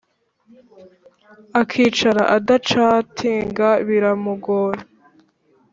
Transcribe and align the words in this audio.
akicara 1.61 2.23
adacatinga 2.37 3.69
biramugora 3.87 4.81